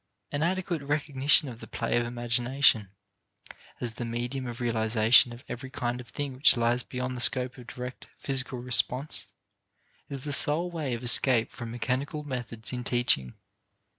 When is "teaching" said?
12.83-13.35